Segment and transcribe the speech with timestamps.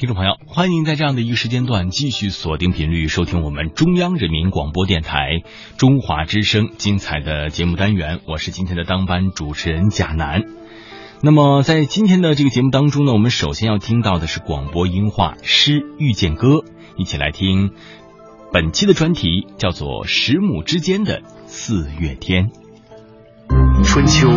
[0.00, 5.42] 听众朋友，欢迎在这样的一个时间段继续锁定频率收听我们中央人民广播电台
[5.76, 8.20] 中华之声精彩的节目单元。
[8.26, 10.44] 我是今天的当班主持人贾楠。
[11.20, 16.48] 那么在今天的这个节目当中呢，我们首先要听到的是广播音画《诗遇见歌》，
[16.96, 17.72] 一起来听。
[18.54, 22.48] 本期的专题叫做《十亩之间的四月天》。
[23.82, 24.28] 春秋、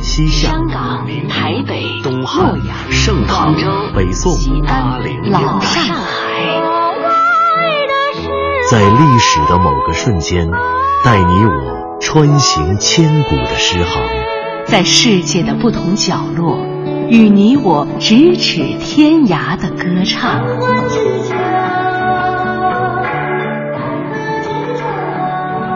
[0.00, 2.58] 西夏、香港、台北、东汉、
[2.90, 3.54] 盛唐、
[3.94, 4.32] 北宋、
[4.64, 6.02] 八零、老上海，
[8.70, 10.48] 在历史的某个瞬间，
[11.04, 14.02] 带你我穿行千古的诗行；
[14.66, 16.58] 在世界的不同角落，
[17.08, 20.42] 与你我咫尺天涯的歌唱。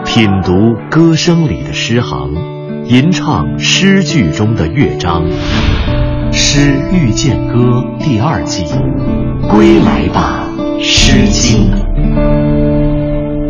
[0.05, 2.56] 品读歌声里的诗行。
[2.89, 5.21] 吟唱诗句中的乐章，
[6.31, 7.53] 《诗遇见歌》
[7.97, 8.63] 第二季，
[9.51, 10.47] 归来吧，
[10.81, 11.69] 《诗经》。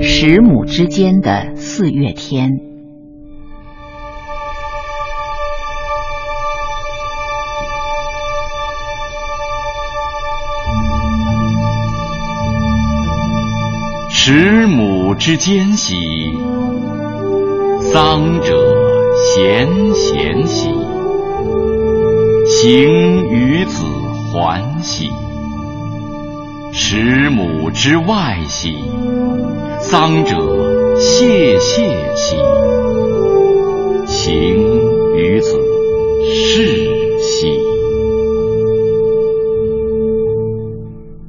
[0.01, 2.49] 十亩之间的四月天，
[14.09, 15.95] 十亩之间兮，
[17.79, 18.86] 桑者。
[19.23, 20.69] 贤贤兮，
[22.45, 23.83] 行于子
[24.31, 25.07] 环兮；
[26.71, 28.75] 十亩之外兮，
[29.79, 32.35] 丧者谢谢兮，
[34.05, 34.35] 行
[35.15, 35.57] 于子
[36.23, 36.65] 视
[37.21, 37.57] 兮。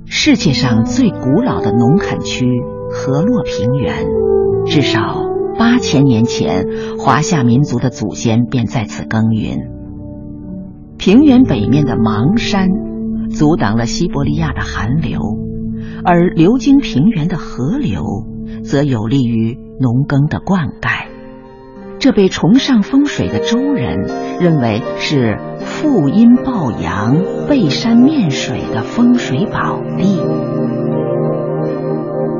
[0.07, 2.45] 世界上最古老的农垦区——
[2.93, 4.07] 河洛平原，
[4.67, 5.38] 至少。
[5.59, 6.67] 八千年前，
[6.99, 9.59] 华夏民族的祖先便在此耕耘。
[10.97, 12.69] 平原北面的芒山
[13.31, 15.19] 阻挡了西伯利亚的寒流，
[16.05, 18.03] 而流经平原的河流
[18.63, 21.09] 则有利于农耕的灌溉。
[21.99, 24.09] 这被崇尚风水的周人
[24.41, 27.17] 认为是负阴抱阳、
[27.49, 30.23] 背山面水的风水宝地。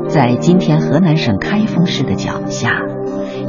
[0.07, 2.81] 在今天河南省开封市的脚下。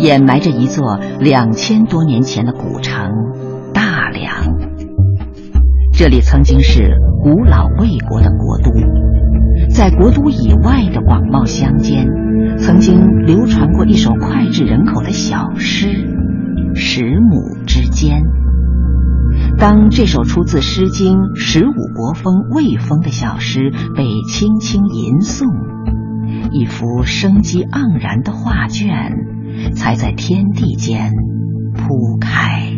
[0.00, 3.12] 掩埋着一座两千多年前的古城
[3.75, 4.56] 大梁，
[5.93, 8.71] 这里曾经是古老魏国的国都，
[9.69, 12.06] 在国都以外的广袤乡间，
[12.56, 15.87] 曾经流传过一首脍炙人口的小诗
[16.75, 18.22] 《十亩之间》。
[19.59, 25.44] 当这首出自《诗经·十五国风·魏风》的小诗被轻轻吟诵，
[26.53, 29.40] 一幅生机盎然的画卷。
[29.75, 31.12] 才在天地间
[31.75, 32.72] 铺开。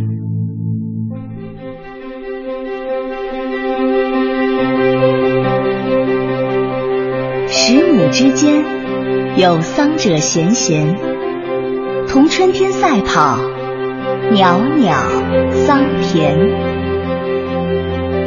[7.49, 8.65] 十亩之间，
[9.37, 10.97] 有桑者咸咸，
[12.09, 13.39] 同春天赛跑，
[14.33, 14.95] 袅袅
[15.67, 16.39] 桑田。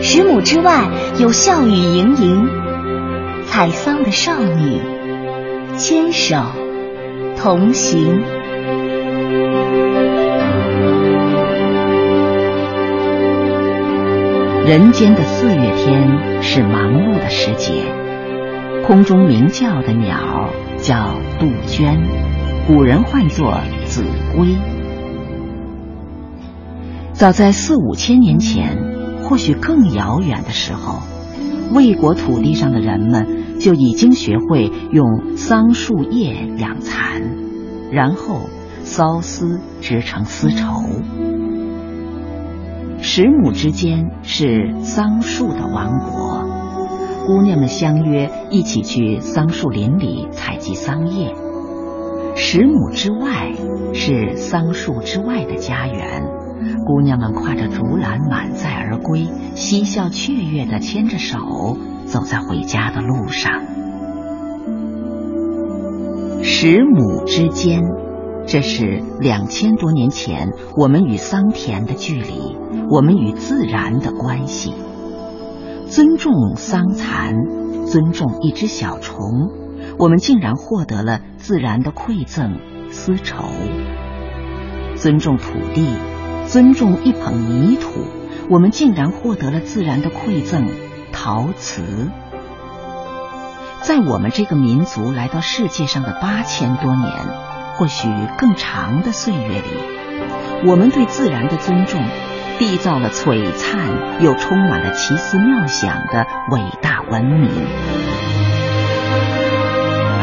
[0.01, 0.87] 十亩之外，
[1.19, 2.47] 有笑语盈盈，
[3.45, 4.79] 采桑的少女，
[5.75, 6.37] 牵手
[7.37, 8.21] 同行。
[14.65, 17.85] 人间的四月天是忙碌的时节，
[18.83, 20.49] 空中鸣叫的鸟
[20.81, 22.01] 叫杜鹃，
[22.65, 24.03] 古人唤作子
[24.35, 24.57] 规。
[27.13, 28.79] 早在四五千年前，
[29.21, 31.03] 或许更遥远的时候，
[31.71, 37.21] 魏国土地上的人们就已经学会用桑树叶养蚕，
[37.91, 38.49] 然后
[38.83, 40.65] 缫丝织成丝绸。
[43.07, 46.43] 十亩之间是桑树的王国，
[47.27, 51.31] 姑娘们相约一起去桑树林里采集桑叶。
[52.35, 53.53] 十亩之外
[53.93, 56.23] 是桑树之外的家园，
[56.83, 61.37] 姑娘们挎着竹篮满载而归，嬉笑雀跃地牵着手
[62.05, 63.61] 走在回家的路上。
[66.41, 67.83] 十亩之间，
[68.47, 72.55] 这是两千多年前我们与桑田的距离。
[72.87, 74.71] 我们与自然的关系，
[75.87, 77.33] 尊重桑蚕，
[77.87, 79.49] 尊重一只小虫，
[79.97, 82.59] 我们竟然获得了自然的馈赠
[82.91, 83.43] 丝绸；
[84.95, 85.87] 尊重土地，
[86.45, 87.89] 尊重一捧泥土，
[88.51, 90.67] 我们竟然获得了自然的馈赠
[91.11, 91.81] 陶瓷。
[93.81, 97.11] 在我们这个民族来到世界上的八千多年，
[97.77, 98.07] 或许
[98.37, 102.01] 更长的岁月里，我们对自然的尊重。
[102.57, 107.51] 缔造了璀璨又充满了奇思妙想的伟大文明。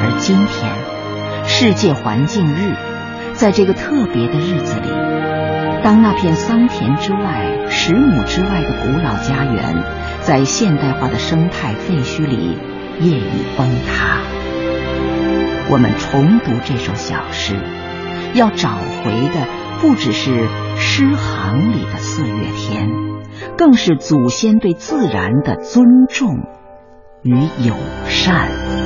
[0.01, 0.73] 而今天，
[1.47, 2.75] 世界环境日，
[3.35, 4.89] 在这个特别的日子里，
[5.85, 9.85] 当那片桑田之外、十亩之外的古老家园，
[10.23, 12.57] 在现代化的生态废墟里
[12.99, 14.23] 夜已崩塌，
[15.73, 17.55] 我们重读这首小诗，
[18.35, 19.47] 要找回的
[19.81, 20.47] 不只是
[20.77, 22.91] 诗行里的四月天，
[23.57, 26.29] 更是祖先对自然的尊重
[27.23, 27.35] 与
[27.67, 27.75] 友
[28.05, 28.82] 善。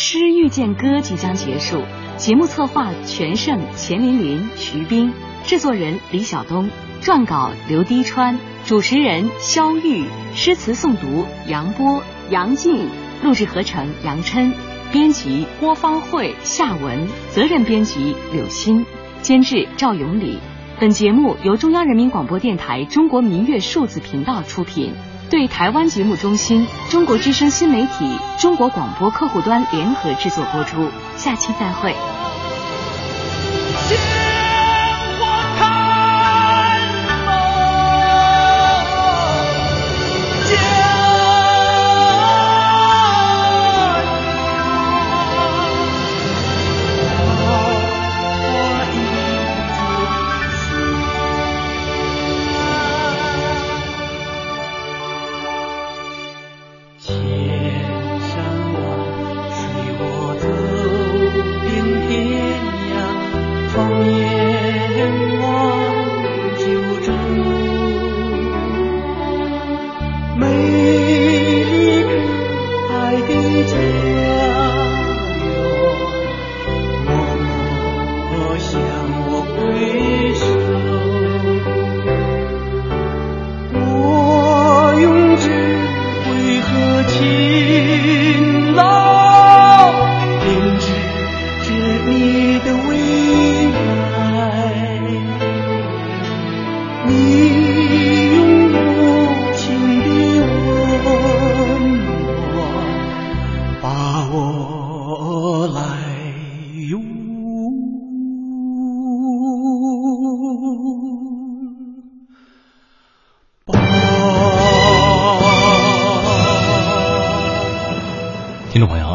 [0.02, 1.82] 《诗遇见歌》即将结束，
[2.16, 5.12] 节目策划全胜、钱琳琳、徐冰，
[5.44, 6.70] 制作人李晓东，
[7.02, 12.88] 撰稿刘滴川，主持人肖玉，诗词诵读杨波、杨静，
[13.22, 14.54] 录制合成杨琛，
[14.90, 18.86] 编辑郭芳慧、夏文，责任编辑柳鑫，
[19.20, 20.38] 监制赵永礼。
[20.80, 24.94] 本节目由中央人民广播电台中国民乐数字频道出品。
[25.30, 31.94] 对台湾节目中心、中国之声新媒体、中国广播客户端联合制作播出，下期再会。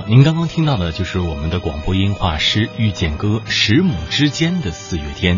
[0.07, 5.33] 您刚刚听到的就是我们的广播音画师遇见歌《十亩之间的四月天》。